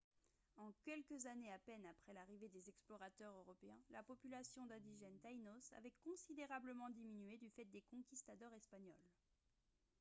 [0.57, 5.93] en quelques années à peine après l'arrivée des explorateurs européens la population d'indigènes taïnos avait
[6.03, 9.05] considérablement diminué du fait des conquistadors espagnols